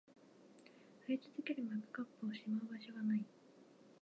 [1.07, 3.23] 増え続けるマグカップをしまう場所が無い